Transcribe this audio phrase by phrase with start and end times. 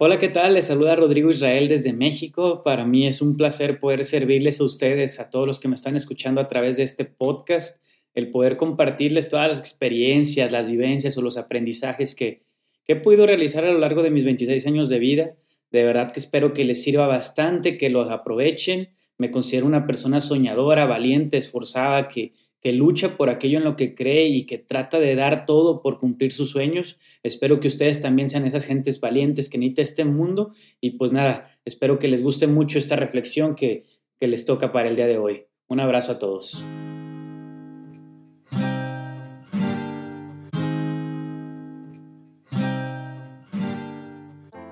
[0.00, 0.54] Hola, ¿qué tal?
[0.54, 2.62] Les saluda Rodrigo Israel desde México.
[2.62, 5.96] Para mí es un placer poder servirles a ustedes, a todos los que me están
[5.96, 7.82] escuchando a través de este podcast,
[8.14, 12.44] el poder compartirles todas las experiencias, las vivencias o los aprendizajes que,
[12.86, 15.34] he podido realizar a lo largo de mis 26 años de vida.
[15.72, 18.90] De verdad que espero que les sirva bastante, que los aprovechen.
[19.16, 23.94] Me considero una persona soñadora, valiente, esforzada, que, que lucha por aquello en lo que
[23.94, 26.98] cree y que trata de dar todo por cumplir sus sueños.
[27.22, 31.58] Espero que ustedes también sean esas gentes valientes que necesita este mundo y pues nada,
[31.64, 33.84] espero que les guste mucho esta reflexión que,
[34.18, 35.44] que les toca para el día de hoy.
[35.68, 36.64] Un abrazo a todos.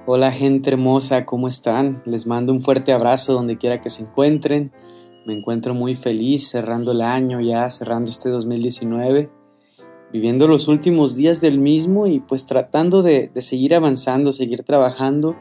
[0.09, 2.01] Hola gente hermosa, ¿cómo están?
[2.07, 4.71] Les mando un fuerte abrazo donde quiera que se encuentren.
[5.27, 9.29] Me encuentro muy feliz cerrando el año ya, cerrando este 2019,
[10.13, 15.35] viviendo los últimos días del mismo y pues tratando de, seguir avanzando, seguir trabajando,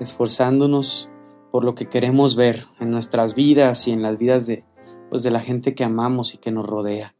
[0.00, 1.10] esforzándonos
[1.52, 4.64] por lo que queremos ver en nuestras vidas y en las vidas de,
[5.10, 7.14] pues, de la gente que amamos y que nos rodea.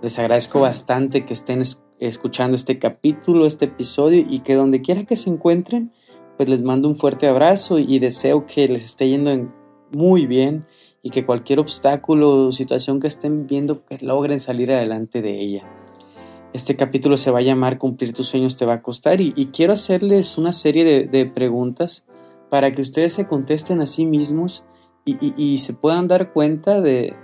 [0.00, 1.62] Les agradezco bastante que estén
[1.98, 5.92] escuchando este capítulo, este episodio y que donde quiera que se encuentren,
[6.38, 9.52] pues les mando un fuerte abrazo y deseo que les esté yendo
[9.92, 10.64] muy bien
[11.02, 15.64] y que cualquier obstáculo o situación que estén viendo que logren salir adelante de ella.
[16.52, 19.72] Este capítulo se va a llamar Cumplir tus sueños te va a costar y, quiero
[19.72, 22.04] hacerles una serie de, preguntas
[22.48, 24.64] para que ustedes se contesten a sí mismos
[25.04, 27.16] y, se puedan dar cuenta de,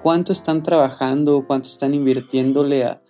[0.00, 3.02] cuánto están trabajando, cuánto están invirtiéndole a,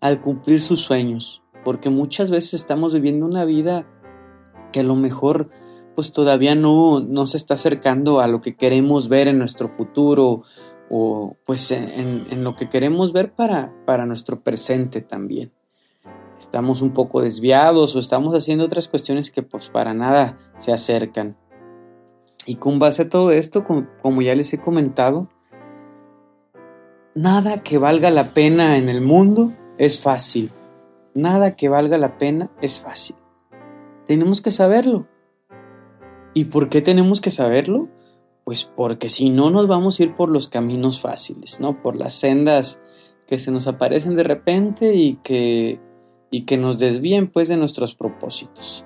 [0.00, 1.42] al cumplir sus sueños.
[1.64, 3.86] Porque muchas veces estamos viviendo una vida
[4.70, 5.48] que a lo mejor
[5.94, 10.42] pues todavía no, no se está acercando a lo que queremos ver en nuestro futuro
[10.90, 15.52] o pues en, lo que queremos ver para, para nuestro presente también.
[16.38, 21.36] Estamos un poco desviados o estamos haciendo otras cuestiones que pues para nada se acercan.
[22.46, 25.28] Y con base a todo esto, como ya les he comentado,
[27.14, 30.50] nada que valga la pena en el mundo es fácil.
[31.14, 33.16] Nada que valga la pena es fácil.
[34.06, 35.06] Tenemos que saberlo.
[36.34, 37.88] ¿Y por qué tenemos que saberlo?
[38.44, 41.80] Pues porque si no nos vamos a ir por los caminos fáciles, ¿no?
[41.80, 42.80] Por las sendas
[43.26, 45.80] que se nos aparecen de repente y que,
[46.30, 48.84] y que nos desvíen pues de nuestros propósitos.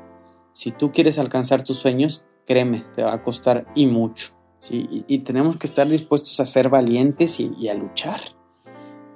[0.52, 4.34] Si tú quieres alcanzar tus sueños, créeme, te va a costar y mucho.
[4.70, 8.20] Y, tenemos que estar dispuestos a ser valientes y, y a luchar,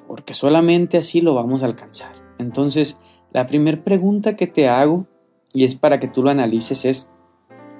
[0.06, 2.14] porque solamente así lo vamos a alcanzar.
[2.38, 2.98] Entonces,
[3.32, 5.08] la primera pregunta que te hago,
[5.52, 7.10] y es para que tú lo analices, es,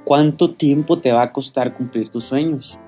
[0.04, 2.80] ¿Cuánto tiempo te va a costar cumplir tus sueños?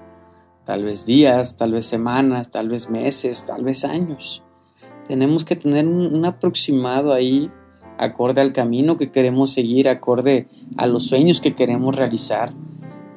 [0.64, 4.42] Tal vez días, tal vez semanas, tal vez meses, tal vez años.
[5.06, 7.52] Tenemos que tener un, aproximado ahí
[7.98, 12.52] acorde al camino que queremos seguir, acorde a los sueños que queremos realizar.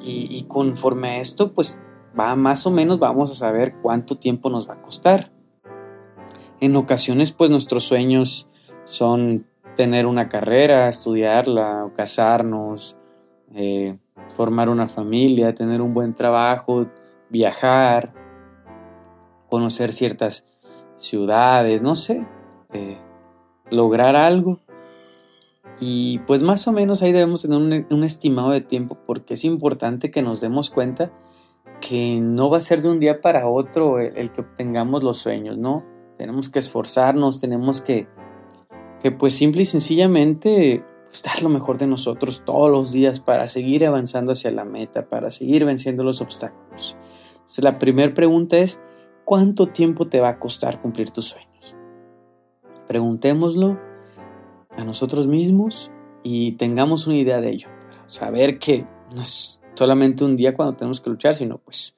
[0.00, 1.80] Y, y, conforme a esto, pues
[2.18, 5.32] va más o menos vamos a saber cuánto tiempo nos va a costar.
[6.60, 8.48] En ocasiones, pues nuestros sueños
[8.84, 12.97] son tener una carrera, estudiarla, o casarnos,
[13.54, 13.98] eh,
[14.34, 16.86] formar una familia, tener un buen trabajo,
[17.30, 18.12] viajar,
[19.48, 20.46] conocer ciertas
[20.96, 22.26] ciudades, no sé,
[22.72, 22.98] eh,
[23.70, 24.60] lograr algo.
[25.80, 30.10] Y pues más o menos ahí debemos tener un, estimado de tiempo porque es importante
[30.10, 31.12] que nos demos cuenta
[31.80, 35.56] que no va a ser de un día para otro el, que obtengamos los sueños,
[35.56, 35.84] ¿no?
[36.16, 38.08] Tenemos que esforzarnos, tenemos que,
[39.00, 40.84] que pues simple y sencillamente
[41.24, 45.30] dar lo mejor de nosotros todos los días para seguir avanzando hacia la meta, para
[45.30, 46.96] seguir venciendo los obstáculos.
[47.32, 48.80] Entonces, la primera pregunta es,
[49.24, 51.74] ¿cuánto tiempo te va a costar cumplir tus sueños?
[52.86, 53.78] Preguntémoslo
[54.76, 55.90] a nosotros mismos
[56.22, 57.68] y tengamos una idea de ello.
[58.06, 61.94] saber que no es solamente un día cuando tenemos que luchar, sino pues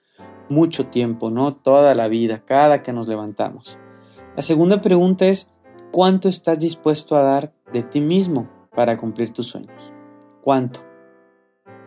[0.49, 1.54] mucho tiempo, ¿no?
[1.54, 3.79] Toda la vida, cada que nos levantamos.
[4.34, 5.49] La segunda pregunta es,
[5.93, 9.93] ¿cuánto estás dispuesto a dar de ti mismo para cumplir tus sueños?
[10.43, 10.81] ¿Cuánto?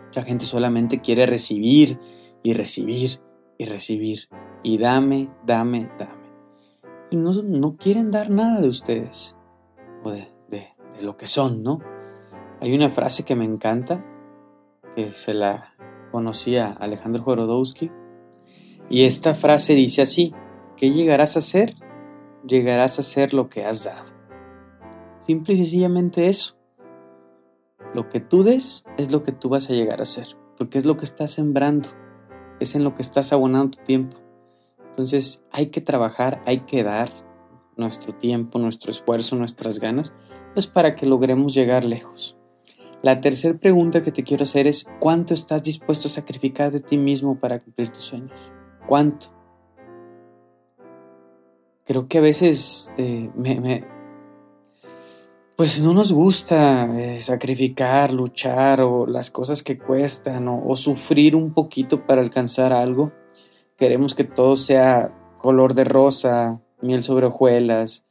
[0.06, 2.00] Mucha gente solamente quiere recibir
[2.44, 3.22] y recibir
[3.58, 4.30] y recibir.
[4.62, 6.24] Y dame, dame, dame.
[7.10, 9.36] Y no, no quieren dar nada de ustedes
[10.04, 11.80] o de, de, de lo que son, ¿no?
[12.62, 14.06] Hay una frase que me encanta,
[14.96, 15.76] que se la
[16.12, 17.92] conocía Alejandro Jorodowski,
[18.90, 20.34] y esta frase dice así,
[20.78, 21.76] ¿qué llegarás a ser?
[22.46, 24.12] Llegarás a ser lo que has dado.
[25.20, 26.58] Simple y sencillamente eso.
[27.94, 30.86] Lo que tú des es lo que tú vas a llegar a ser, porque es
[30.86, 31.90] lo que estás sembrando,
[32.60, 34.18] es en lo que estás abonando tu tiempo.
[34.88, 37.12] Entonces hay que trabajar, hay que dar
[37.78, 40.14] nuestro tiempo, nuestro esfuerzo, nuestras ganas,
[40.54, 42.38] pues para que logremos llegar lejos.
[43.02, 46.98] La tercera pregunta que te quiero hacer es, ¿cuánto estás dispuesto a sacrificar de ti
[46.98, 48.54] mismo para cumplir tus sueños?
[48.88, 49.28] ¿Cuánto?
[51.86, 53.86] Creo que a veces eh, me,
[55.56, 61.54] pues no nos gusta eh, sacrificar, luchar o las cosas que cuestan o, sufrir un
[61.54, 63.12] poquito para alcanzar algo.
[63.78, 68.06] Queremos que todo sea color de rosa, miel sobre hojuelas.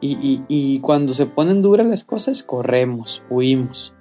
[0.00, 3.94] Y, y cuando se ponen duras las cosas, corremos, huimos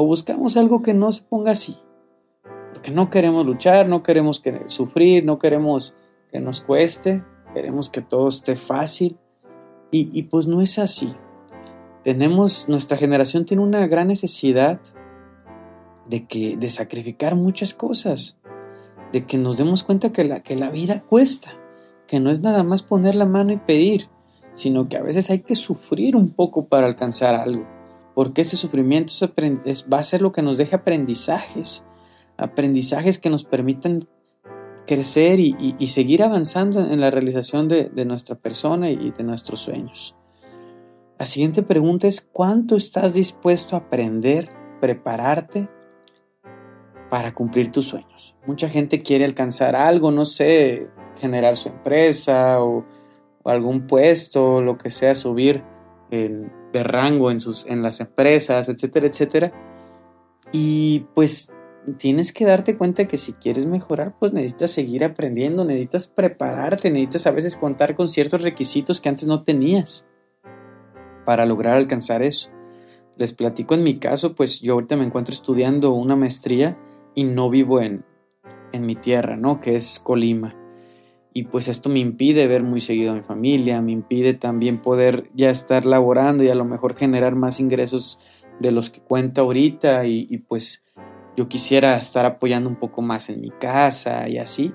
[0.00, 1.76] o buscamos algo que no se ponga así.
[2.72, 5.96] Porque no queremos luchar, no queremos que, sufrir, no queremos
[6.30, 9.18] que nos cueste, queremos que todo esté fácil.
[9.90, 11.12] Y, pues no es así.
[12.08, 14.80] Tenemos, nuestra generación tiene una gran necesidad
[16.06, 18.38] de, que, de sacrificar muchas cosas,
[19.12, 21.58] de que nos demos cuenta que la, que la vida cuesta,
[22.06, 24.08] que no es nada más poner la mano y pedir,
[24.54, 27.66] sino que a veces hay que sufrir un poco para alcanzar algo
[28.14, 29.12] porque ese sufrimiento
[29.92, 31.84] va a ser lo que nos deje aprendizajes,
[32.38, 34.00] aprendizajes que nos permitan
[34.86, 40.17] crecer y, seguir avanzando en la realización de, nuestra persona y de nuestros sueños.
[41.18, 44.50] La siguiente pregunta es, ¿cuánto estás dispuesto a aprender,
[44.80, 45.68] prepararte
[47.10, 48.36] para cumplir tus sueños?
[48.46, 50.86] Mucha gente quiere alcanzar algo, no sé,
[51.20, 52.86] generar su empresa o,
[53.44, 55.64] algún puesto, lo que sea, subir
[56.10, 59.52] en, de rango en, sus, en las empresas, etcétera, etcétera.
[60.52, 61.52] Y pues
[61.96, 67.26] tienes que darte cuenta que si quieres mejorar, pues necesitas seguir aprendiendo, necesitas prepararte, necesitas
[67.26, 70.06] a veces contar con ciertos requisitos que antes no tenías
[71.28, 72.48] para lograr alcanzar eso.
[73.18, 76.78] Les platico en mi caso, pues yo ahorita me encuentro estudiando una maestría
[77.14, 78.02] y no vivo en,
[78.72, 79.60] en mi tierra, ¿no?
[79.60, 80.48] Que es Colima
[81.34, 85.24] y pues esto me impide ver muy seguido a mi familia, me impide también poder
[85.34, 88.18] ya estar laborando y a lo mejor generar más ingresos
[88.58, 90.82] de los que cuento ahorita y, pues
[91.36, 94.72] yo quisiera estar apoyando un poco más en mi casa y así,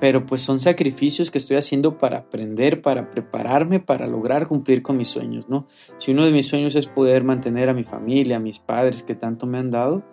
[0.00, 4.96] pero pues son sacrificios que estoy haciendo para aprender, para prepararme, para lograr cumplir con
[4.96, 5.66] mis sueños, ¿no?
[5.98, 9.14] Si uno de mis sueños es poder mantener a mi familia, a mis padres que
[9.14, 10.04] tanto me han dado,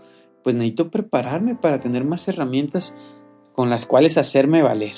[0.43, 2.95] pues necesito prepararme para tener más herramientas
[3.53, 4.93] con las cuales hacerme valer.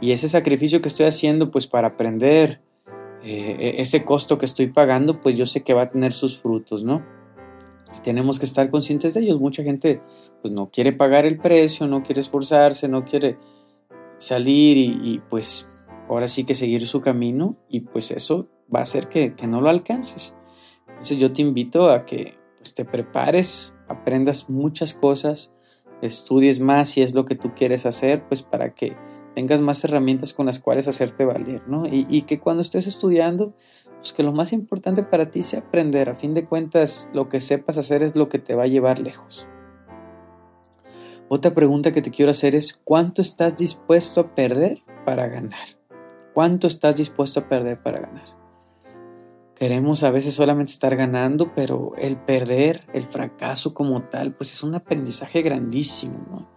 [0.00, 2.62] Y ese sacrificio que estoy haciendo, pues para aprender,
[3.22, 6.38] eh, e-, ese costo que estoy pagando, pues yo sé que va a tener sus
[6.38, 7.04] frutos, ¿no?
[7.96, 9.40] Y tenemos que estar conscientes de ellos.
[9.40, 10.00] Mucha gente,
[10.42, 13.36] pues no quiere pagar el precio, no quiere esforzarse, no quiere
[14.20, 15.68] salir y, pues
[16.08, 19.60] ahora sí que seguir su camino y pues eso va a hacer que, que no
[19.60, 20.34] lo alcances.
[20.88, 25.52] Entonces yo te invito a que pues, te prepares, aprendas muchas cosas,
[26.02, 28.96] estudies más si es lo que tú quieres hacer, pues para que
[29.34, 31.84] tengas más herramientas con las cuales hacerte valer, ¿no?
[31.86, 33.54] Y, que cuando estés estudiando,
[33.98, 36.08] pues que lo más importante para ti sea aprender.
[36.08, 38.98] A fin de cuentas, lo que sepas hacer es lo que te va a llevar
[38.98, 39.46] lejos.
[41.32, 45.78] Otra pregunta que te quiero hacer es, ¿cuánto estás dispuesto a perder para ganar?
[46.34, 48.36] ¿Cuánto estás dispuesto a perder para ganar?
[49.54, 54.64] Queremos a veces solamente estar ganando, pero el perder, el fracaso como tal, pues es
[54.64, 56.48] un aprendizaje grandísimo, ¿no?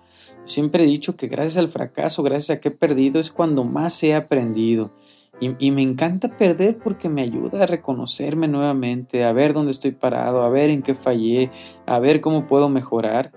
[0.45, 4.01] Siempre he dicho que gracias al fracaso, gracias a que he perdido, es cuando más
[4.01, 4.91] he aprendido.
[5.39, 10.41] Y, me encanta perder porque me ayuda a reconocerme nuevamente, a ver dónde estoy parado,
[10.41, 11.51] a ver en qué fallé,
[11.85, 13.33] a ver cómo puedo mejorar.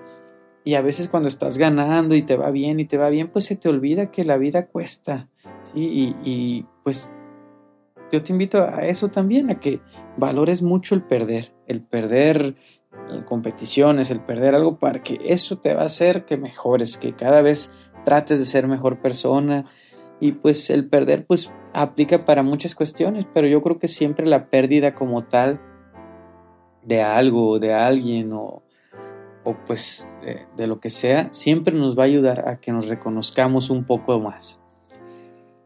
[0.67, 3.45] Y a veces cuando estás ganando y te va bien y te va bien, pues
[3.45, 5.29] se te olvida que la vida cuesta.
[5.77, 7.13] Y, y pues
[8.11, 9.81] yo te invito a eso también, a que
[10.17, 12.57] valores mucho el perder, el perder
[13.27, 17.43] competiciones, el perder algo, para que eso te va a hacer que mejores, que cada
[17.43, 17.71] vez
[18.05, 19.67] trates de ser mejor persona.
[20.19, 24.51] Y pues el perder pues aplica para muchas cuestiones, pero yo creo que siempre la
[24.51, 25.61] pérdida como tal
[26.83, 28.66] de algo, de alguien o,
[29.47, 30.09] o pues
[30.57, 34.19] de, lo que sea, siempre nos va a ayudar a que nos reconozcamos un poco
[34.19, 34.61] más.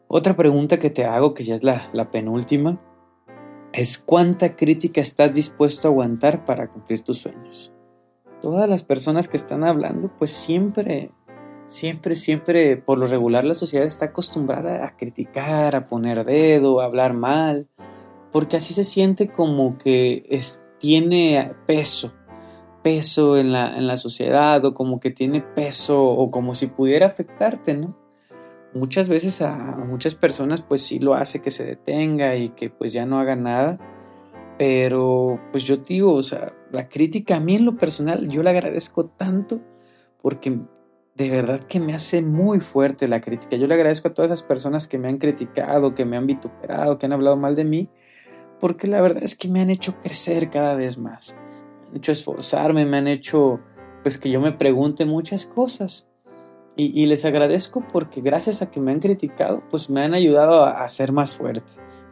[0.06, 2.78] Otra pregunta que te hago, que ya es la, la penúltima,
[3.72, 7.72] es cuánta crítica estás dispuesto a aguantar para cumplir tus sueños.
[8.42, 11.12] Todas las personas que están hablando, pues siempre,
[11.66, 16.84] siempre, siempre, por lo regular la sociedad está acostumbrada a criticar, a poner dedo, a
[16.84, 17.66] hablar mal,
[18.30, 20.26] porque así se siente como que
[20.78, 22.12] tiene peso,
[22.82, 27.06] peso en la, en la sociedad o como que tiene peso o como si pudiera
[27.06, 28.00] afectarte, ¿no?
[28.74, 32.92] muchas veces a, muchas personas pues sí lo hace que se detenga y que pues
[32.92, 33.78] ya no haga nada.
[34.58, 38.50] Pero pues yo digo, o sea, la crítica a mí en lo personal yo le
[38.50, 39.62] agradezco tanto
[40.20, 40.60] porque
[41.16, 43.56] de verdad que me hace muy fuerte la crítica.
[43.56, 46.98] Yo le agradezco a todas esas personas que me han criticado, que me han vituperado,
[46.98, 47.90] que han hablado mal de mí,
[48.58, 51.36] porque la verdad es que me han hecho crecer cada vez más.
[51.94, 53.60] Hecho esforzarme, me han hecho
[54.02, 56.06] pues que yo me pregunte muchas cosas.
[56.76, 60.88] Y, les agradezco porque gracias a que me han criticado, pues me han ayudado a,
[60.88, 61.66] ser más fuerte.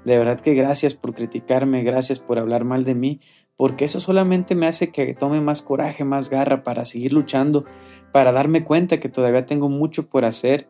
[0.04, 3.20] De verdad que gracias por criticarme, gracias por hablar mal de mí,
[3.56, 7.64] porque eso solamente me hace que tome más coraje, más garra para seguir luchando,
[8.12, 10.68] para darme cuenta que todavía tengo mucho por hacer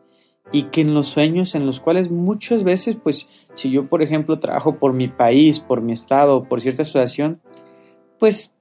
[0.53, 4.39] y que en los sueños en los cuales muchas veces, pues si yo por ejemplo
[4.39, 7.41] trabajo por mi país, por mi estado, por cierta asociación,
[8.17, 8.55] pues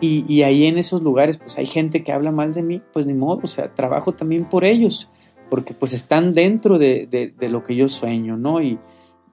[0.00, 3.14] y, ahí en esos lugares pues hay gente que habla mal de mí, pues ni
[3.14, 5.08] modo, o sea, trabajo también por ellos,
[5.48, 8.60] porque pues están dentro de, de, lo que yo sueño, ¿no?
[8.60, 8.80] Y,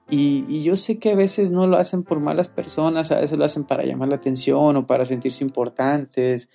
[0.08, 3.44] y, yo sé que a veces no lo hacen por malas personas, a veces lo
[3.44, 6.50] hacen para llamar la atención o para sentirse importantes.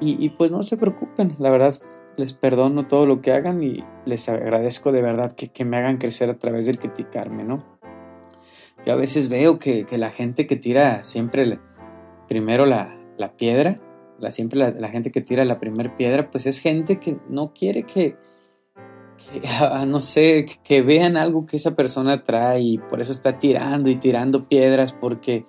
[0.00, 1.74] Y, y pues no se preocupen, la verdad
[2.16, 5.98] les perdono todo lo que hagan y les agradezco de verdad que, que me hagan
[5.98, 7.78] crecer a través del criticarme, ¿no?
[8.86, 11.58] Yo a veces veo que, que la gente que tira siempre
[12.28, 13.76] primero la, la piedra,
[14.18, 17.84] la, siempre la, gente que tira la primera piedra, pues es gente que no quiere
[17.84, 18.16] que,
[19.60, 23.88] ah, no sé, que vean algo que esa persona trae y por eso está tirando
[23.90, 25.46] y tirando piedras porque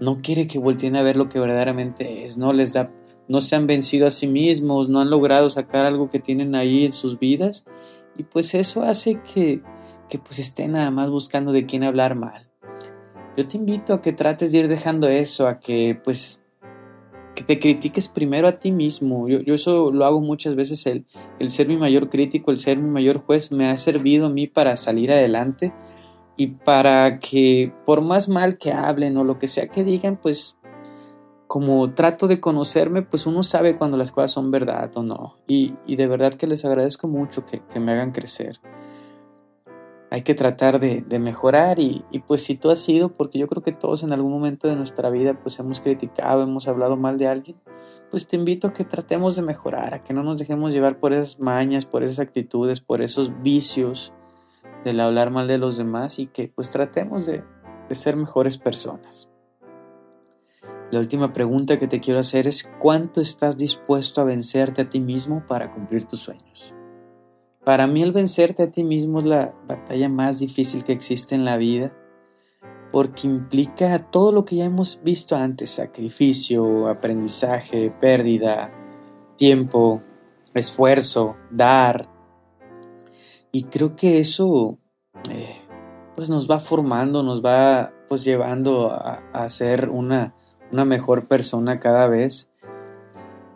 [0.00, 2.92] no quiere que volteen a ver lo que verdaderamente es, no les da
[3.28, 6.84] no se han vencido a sí mismos, no han logrado sacar algo que tienen ahí
[6.84, 7.64] en sus vidas
[8.16, 9.62] y pues eso hace que,
[10.08, 12.48] que pues estén nada más buscando de quién hablar mal.
[13.36, 16.40] Yo te invito a que trates de ir dejando eso, a que pues
[17.36, 19.28] que te critiques primero a ti mismo.
[19.28, 21.06] Yo, yo eso lo hago muchas veces, el,
[21.38, 24.48] el ser mi mayor crítico, el ser mi mayor juez, me ha servido a mí
[24.48, 25.72] para salir adelante
[26.36, 30.58] y para que por más mal que hablen o lo que sea que digan, pues
[31.46, 35.36] como trato de conocerme, pues uno sabe cuando las cosas son verdad o no.
[35.46, 38.60] Y, de verdad que les agradezco mucho que, me hagan crecer.
[40.10, 43.72] Hay que tratar de, mejorar y, pues si tú has sido, porque yo creo que
[43.72, 47.56] todos en algún momento de nuestra vida pues hemos criticado, hemos hablado mal de alguien,
[48.10, 51.12] pues te invito a que tratemos de mejorar, a que no nos dejemos llevar por
[51.12, 54.12] esas mañas, por esas actitudes, por esos vicios
[54.84, 57.42] del hablar mal de los demás y que pues tratemos de,
[57.88, 59.28] de ser mejores personas.
[60.92, 65.00] La última pregunta que te quiero hacer es ¿cuánto estás dispuesto a vencerte a ti
[65.00, 66.76] mismo para cumplir tus sueños?
[67.66, 71.44] Para mí el vencerte a ti mismo es la batalla más difícil que existe en
[71.44, 71.92] la vida
[72.92, 78.72] porque implica todo lo que ya hemos visto antes, sacrificio, aprendizaje, pérdida,
[79.34, 80.00] tiempo,
[80.54, 82.08] esfuerzo, dar.
[83.50, 84.78] Y creo que eso
[85.28, 85.60] eh,
[86.14, 90.36] pues nos va formando, nos va pues llevando a, ser una
[90.70, 92.48] una mejor persona cada vez.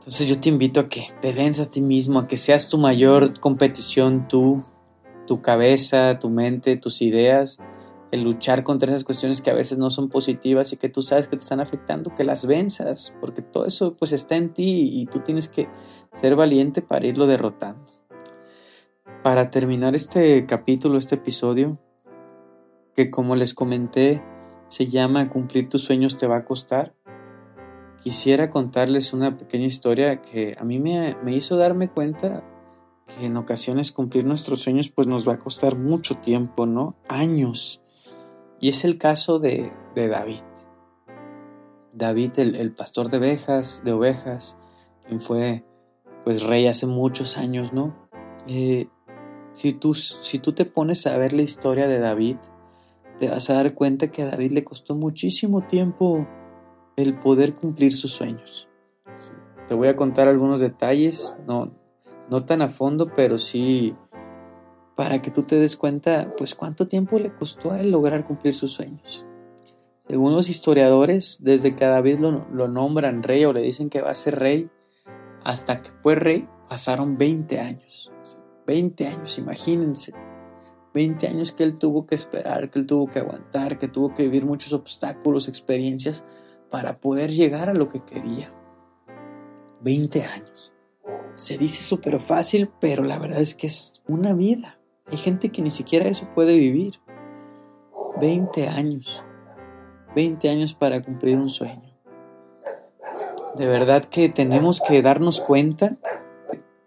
[0.01, 2.79] Entonces yo te invito a que te venzas a ti mismo, a que seas tu
[2.79, 4.65] mayor competición tú,
[5.27, 7.59] tu cabeza, tu mente, tus ideas,
[8.11, 11.29] el luchar contra esas cuestiones que a veces no son positivas y que tú sabes
[11.29, 15.07] que te están afectando, que las venzas, porque todo eso pues está en ti y
[15.07, 15.69] tú tienes que
[16.21, 17.85] ser valiente para irlo derrotando.
[19.23, 21.79] Para terminar este capítulo, este episodio,
[22.97, 24.25] que como les comenté,
[24.69, 26.95] se llama Cumplir tus sueños te va a costar
[28.01, 32.45] quisiera contarles una pequeña historia que a mí me, hizo darme cuenta
[33.07, 36.97] que en ocasiones cumplir nuestros sueños pues nos va a costar mucho tiempo, ¿no?
[37.09, 37.83] Años.
[38.61, 40.43] Y es el caso de, David.
[41.93, 44.57] David, el, pastor de ovejas, de ovejas,
[45.07, 45.65] quien fue
[46.25, 48.09] pues rey hace muchos años, ¿no?
[48.47, 48.89] Eh,
[49.55, 52.37] si, tú, si tú te pones a ver la historia de David,
[53.19, 56.27] te vas a dar cuenta que a David le costó muchísimo tiempo
[56.97, 58.69] el poder cumplir sus sueños.
[59.69, 61.73] Te voy a contar algunos detalles, no,
[62.31, 63.95] no tan a fondo, pero sí
[65.01, 68.55] para que tú te des cuenta, pues cuánto tiempo le costó a él lograr cumplir
[68.55, 69.25] sus sueños.
[70.01, 74.03] Según los historiadores, desde que a David lo, lo nombran rey o le dicen que
[74.03, 74.69] va a ser rey,
[75.43, 78.13] hasta que fue rey, pasaron 20 años.
[78.67, 80.13] 20 años, imagínense.
[80.93, 84.25] 20 años que él tuvo que esperar, que él tuvo que aguantar, que tuvo que
[84.25, 86.27] vivir muchos obstáculos, experiencias
[86.71, 88.53] para poder llegar a lo que quería.
[89.81, 90.73] 20 años.
[91.35, 94.79] Se dice súper fácil, pero la verdad es que es una vida.
[95.07, 97.01] Hay gente que ni siquiera eso puede vivir.
[98.21, 99.25] 20 años.
[100.15, 101.91] 20 años para cumplir un sueño.
[103.57, 105.99] De verdad que tenemos que darnos cuenta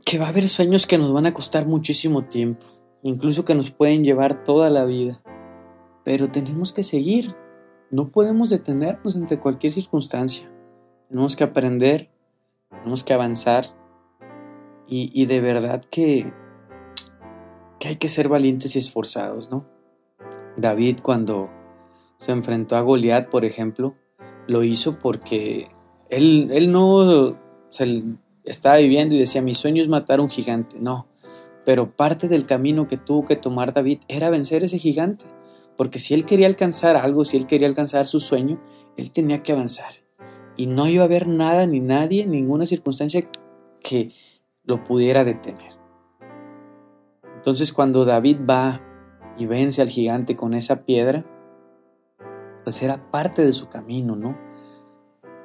[0.06, 2.66] que va a haber sueños que nos van a costar muchísimo tiempo,
[3.02, 5.22] incluso que nos pueden llevar toda la vida.
[6.04, 7.36] Pero tenemos que seguir,
[7.94, 10.52] no podemos detenernos ante cualquier circunstancia.
[11.10, 12.10] Tenemos que aprender,
[12.72, 13.68] tenemos que avanzar
[14.88, 16.34] y, de verdad que,
[17.80, 19.68] que hay que ser valientes y esforzados, ¿no?
[20.58, 21.52] David cuando
[22.18, 23.94] se enfrentó a Goliat, por ejemplo,
[24.48, 25.70] lo hizo porque
[26.10, 27.38] él, él no
[27.70, 28.06] se
[28.44, 30.80] estaba viviendo y decía, mi sueño es matar a un gigante.
[30.80, 31.08] No,
[31.64, 35.26] pero parte del camino que tuvo que tomar David era vencer ese gigante.
[35.77, 38.62] Porque si él quería alcanzar algo, si él quería alcanzar su sueño,
[38.98, 39.94] él tenía que avanzar.
[40.56, 43.27] Y no iba a haber nada ni nadie, ninguna circunstancia
[43.82, 44.12] que
[44.63, 45.74] lo pudiera detener.
[47.36, 48.82] Entonces cuando David va
[49.38, 51.25] y vence al gigante con esa piedra,
[52.63, 54.38] pues era parte de su camino, ¿no?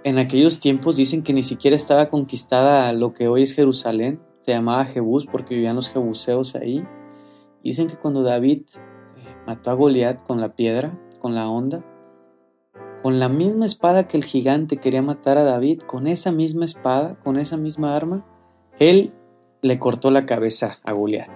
[0.04, 4.52] En aquellos tiempos dicen que ni siquiera estaba conquistada lo que hoy es Jerusalén, se
[4.52, 6.86] llamaba Jebús porque vivían los jebuseos ahí.
[7.64, 8.62] dicen que cuando David
[9.48, 11.82] mató a Goliat con la piedra, con la onda,
[13.02, 17.18] con la misma espada que el gigante quería matar a David, con esa misma espada,
[17.18, 18.26] con esa misma arma,
[18.78, 19.14] él
[19.62, 21.30] le cortó la cabeza a Goliat.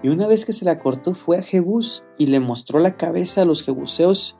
[0.00, 3.42] Y una vez que se la cortó fue a Jebús y le mostró la cabeza
[3.42, 4.38] a los jebuseos.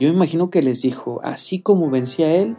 [0.00, 2.56] Yo imagino que les dijo, así como vencí a él,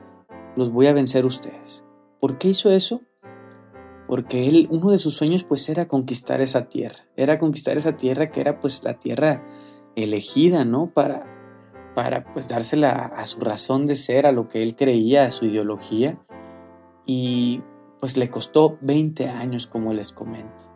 [0.56, 1.86] los voy a vencer ustedes.
[2.20, 3.02] ¿Por qué hizo eso?
[4.08, 8.30] Porque él, uno de sus sueños pues era conquistar esa tierra, era conquistar esa tierra
[8.30, 9.44] que era pues la tierra
[9.98, 10.92] elegida, ¿no?
[10.94, 11.26] Para,
[11.96, 15.46] para pues dársela a su razón de ser, a lo que él creía, a su
[15.46, 16.22] ideología.
[17.06, 17.64] Y
[18.00, 20.72] pues le costó 20 años, como les comento.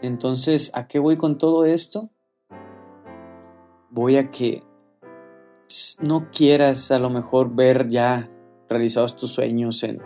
[0.00, 2.10] Entonces, ¿a qué voy con todo esto?
[3.90, 4.64] Voy a que
[6.00, 8.30] no quieras a lo mejor ver ya
[8.68, 10.00] realizados tus sueños en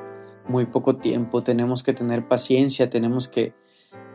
[0.48, 1.44] muy poco tiempo.
[1.44, 3.54] Tenemos que tener paciencia, tenemos que,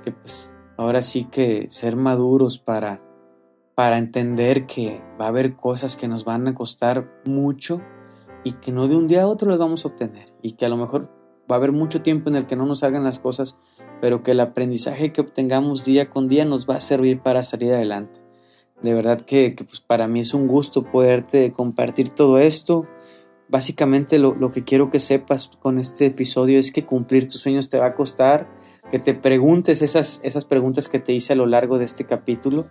[0.03, 3.01] que pues, ahora sí que ser maduros para,
[3.81, 7.81] para entender que va a haber cosas que nos van a costar mucho
[8.43, 10.69] y que no de un día a otro las vamos a obtener y que a
[10.69, 11.09] lo mejor
[11.51, 13.57] va a haber mucho tiempo en el que no nos salgan las cosas,
[13.99, 17.73] pero que el aprendizaje que obtengamos día con día nos va a servir para salir
[17.73, 18.19] adelante.
[18.83, 22.85] De verdad que, pues para mí es un gusto poderte compartir todo esto.
[23.49, 27.69] Básicamente lo, lo que quiero que sepas con este episodio es que cumplir tus sueños
[27.69, 28.47] te va a costar,
[28.91, 32.67] que te preguntes esas, esas preguntas que te hice a lo largo de este capítulo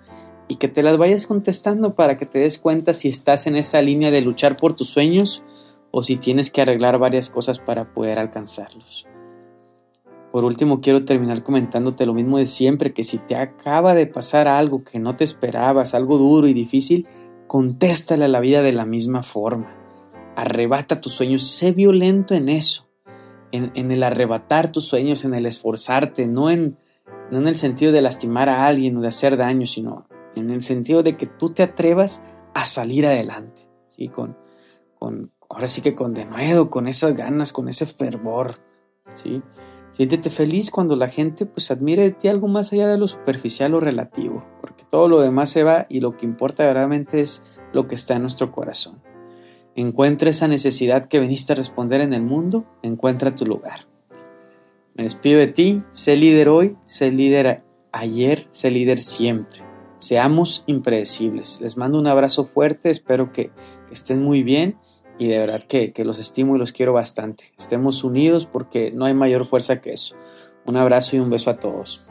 [0.51, 3.81] y que te las vayas contestando para que te des cuenta si estás en esa
[3.83, 5.45] línea de luchar por tus sueños
[5.93, 9.07] o si tienes que arreglar varias cosas para poder alcanzarlos.
[10.33, 14.49] Por último, quiero terminar comentándote lo mismo de siempre, que si te acaba de pasar
[14.49, 17.07] algo que no te esperabas, algo duro y difícil,
[17.47, 19.73] contéstale a la vida de la misma forma.
[20.35, 22.89] Arrebata tus sueños, sé violento en eso,
[23.53, 26.77] en, el arrebatar tus sueños, en el esforzarte, no en,
[27.31, 30.63] no en el sentido de lastimar a alguien o de hacer daño, sino en el
[30.63, 32.23] sentido de que tú te atrevas
[32.55, 34.09] a salir adelante, ¿sí?
[34.09, 34.37] con,
[34.99, 38.57] con, ahora sí que con denuedo, con esas ganas, con ese fervor,
[39.15, 39.43] ¿sí?
[39.91, 43.75] Siéntete feliz cuando la gente pues admire de ti algo más allá de lo superficial
[43.75, 47.89] o relativo, porque todo lo demás se va y lo que importa verdaderamente es lo
[47.89, 49.03] que está en nuestro corazón.
[49.75, 53.89] Encuentra esa necesidad que viniste a responder en el mundo, encuentra tu lugar.
[54.95, 59.70] Me despido de ti, sé líder hoy, sé líder ayer, sé líder siempre.
[60.01, 61.61] Seamos impredecibles.
[61.61, 63.53] Les mando un abrazo fuerte, espero que,
[63.87, 64.77] que estén muy bien
[65.21, 67.53] y de verdad que, los estimo y los quiero bastante.
[67.59, 70.17] Estemos unidos porque no hay mayor fuerza que eso.
[70.65, 72.07] Un abrazo y un beso a todos.